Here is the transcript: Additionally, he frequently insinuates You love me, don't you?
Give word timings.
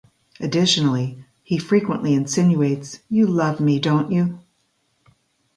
Additionally, 0.39 1.23
he 1.43 1.59
frequently 1.59 2.15
insinuates 2.15 3.01
You 3.07 3.27
love 3.27 3.59
me, 3.59 3.79
don't 3.79 4.11
you? 4.11 4.39